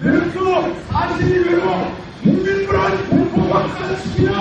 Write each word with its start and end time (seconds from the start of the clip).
그래서 0.00 0.74
사실이 0.90 1.48
외로 1.48 1.86
국민들한 2.22 3.08
공포 3.08 3.40
확산시키는 3.52 4.32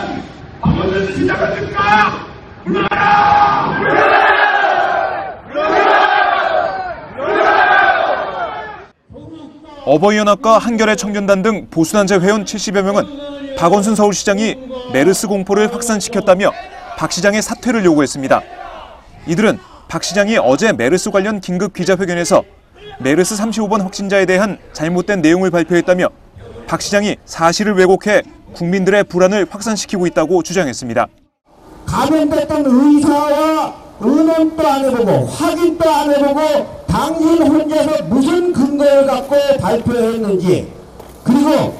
방어는 0.61 1.15
시작을 1.15 1.55
될까? 1.55 2.27
물러나라! 2.63 3.77
어버이연합과 9.85 10.57
한겨레 10.57 10.95
청년단 10.95 11.41
등 11.41 11.67
보수단체 11.71 12.17
회원 12.17 12.43
70여 12.45 12.81
명은 12.83 13.55
박원순 13.57 13.95
서울시장이 13.95 14.55
메르스 14.93 15.27
공포를 15.27 15.73
확산시켰다며 15.73 16.51
박 16.97 17.11
시장의 17.11 17.41
사퇴를 17.41 17.85
요구했습니다. 17.85 18.41
이들은 19.27 19.57
박 19.87 20.03
시장이 20.03 20.37
어제 20.37 20.73
메르스 20.73 21.09
관련 21.09 21.39
긴급 21.39 21.73
기자회견에서 21.73 22.43
메르스 22.99 23.35
35번 23.35 23.81
확진자에 23.81 24.25
대한 24.25 24.57
잘못된 24.73 25.21
내용을 25.21 25.51
발표했다며 25.51 26.09
박 26.67 26.81
시장이 26.81 27.17
사실을 27.25 27.73
왜곡해 27.75 28.23
국민들의 28.53 29.03
불안을 29.05 29.45
확산시키고 29.49 30.07
있다고 30.07 30.41
주장했습니다. 30.41 31.07
감염됐던 31.85 32.65
의사와 32.65 33.75
의논도 33.99 34.67
안 34.67 34.85
해보고 34.85 35.25
확인도 35.25 35.89
안 35.89 36.11
해보고 36.11 36.85
당신 36.87 37.41
혼자서 37.41 38.03
무슨 38.05 38.51
근거를 38.51 39.05
갖고 39.05 39.35
발표했는지 39.61 40.71
그리고 41.23 41.77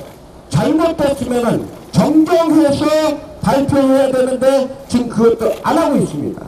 잘못됐으면 0.49 1.68
정정해서 1.91 3.18
발표해야 3.41 4.12
되는데 4.12 4.85
지금 4.88 5.09
그것도 5.09 5.55
안 5.63 5.77
하고 5.77 5.98
있습니다. 5.98 6.41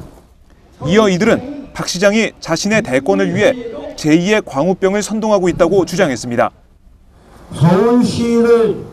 이어 0.85 1.09
이들은 1.09 1.69
박 1.73 1.87
시장이 1.87 2.31
자신의 2.39 2.81
대권을 2.83 3.35
위해 3.35 3.53
제2의 3.99 4.43
광우병을 4.45 5.03
선동하고 5.03 5.49
있다고 5.49 5.85
주장했습니다. 5.85 6.49
서울시를 7.53 8.85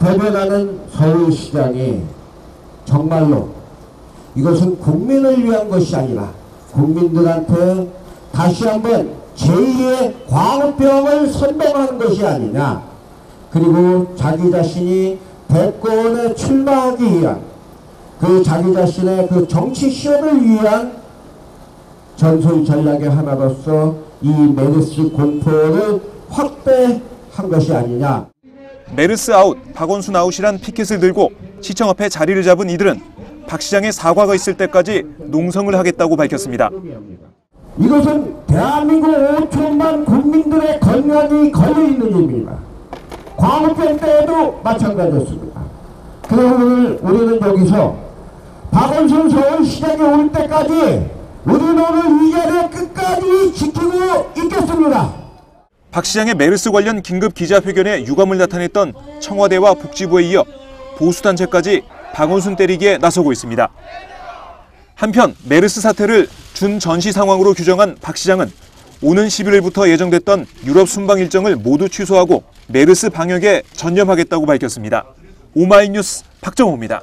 대변하는 0.00 0.80
서울시장이 0.90 2.02
정말로 2.84 3.50
이것은 4.34 4.78
국민을 4.80 5.44
위한 5.44 5.68
것이 5.68 5.94
아니라 5.94 6.32
국민들한테 6.72 7.88
다시 8.32 8.66
한번 8.66 9.14
제2의 9.36 10.28
광우병을 10.28 11.32
선동하는 11.32 11.98
것이 11.98 12.26
아니냐. 12.26 12.82
그리고 13.52 14.12
자기 14.16 14.50
자신이 14.50 15.18
대권에 15.46 16.34
출마하기 16.34 17.04
위한 17.04 17.40
그 18.18 18.42
자기 18.42 18.72
자신의 18.72 19.28
그 19.28 19.46
정치 19.46 19.88
시험을 19.88 20.44
위한 20.44 21.03
전술 22.16 22.64
전략의 22.64 23.10
하나로서 23.10 23.96
이 24.22 24.28
메르스 24.30 25.10
공포를 25.10 26.00
확대한 26.30 27.50
것이 27.50 27.74
아니냐. 27.74 28.26
메르스 28.94 29.32
아웃, 29.32 29.58
박원순 29.74 30.14
아웃이란 30.14 30.58
피켓을 30.58 31.00
들고 31.00 31.32
시청 31.60 31.88
앞에 31.88 32.08
자리를 32.08 32.42
잡은 32.42 32.70
이들은 32.70 33.00
박 33.46 33.60
시장의 33.60 33.92
사과가 33.92 34.34
있을 34.34 34.54
때까지 34.54 35.04
농성을 35.18 35.74
하겠다고 35.74 36.16
밝혔습니다. 36.16 36.70
이것은 37.78 38.36
대한민국 38.46 39.10
5천만 39.10 40.04
국민들의 40.04 40.78
건강이 40.80 41.50
걸려 41.50 41.82
있는 41.82 42.06
일입니다. 42.08 42.56
광우병 43.36 43.96
때에도 43.98 44.60
마찬가지였습니다. 44.62 45.60
그래서 46.28 46.54
오늘 46.54 46.98
우리는 47.02 47.40
여기서 47.40 47.96
박원순 48.70 49.28
서울시장이 49.28 50.00
올 50.00 50.32
때까지 50.32 51.10
오늘 51.46 52.26
이 52.26 52.32
자리에 52.32 52.68
끝까지 52.70 53.52
지키고 53.54 54.32
있겠습니다. 54.36 55.14
박 55.90 56.04
시장의 56.04 56.34
메르스 56.34 56.70
관련 56.70 57.02
긴급 57.02 57.34
기자회견에 57.34 58.04
유감을 58.06 58.38
나타냈던 58.38 58.94
청와대와 59.20 59.74
복지부에 59.74 60.24
이어 60.24 60.44
보수단체까지 60.96 61.82
박원순 62.14 62.56
때리기에 62.56 62.98
나서고 62.98 63.32
있습니다. 63.32 63.68
한편 64.94 65.34
메르스 65.44 65.80
사태를 65.80 66.28
준전시 66.54 67.12
상황으로 67.12 67.52
규정한 67.52 67.96
박 68.00 68.16
시장은 68.16 68.50
오는 69.02 69.26
11일부터 69.26 69.88
예정됐던 69.88 70.46
유럽 70.64 70.88
순방 70.88 71.18
일정을 71.18 71.56
모두 71.56 71.88
취소하고 71.88 72.44
메르스 72.68 73.10
방역에 73.10 73.62
전념하겠다고 73.74 74.46
밝혔습니다. 74.46 75.04
오마이뉴스 75.54 76.24
박정호입니다. 76.40 77.02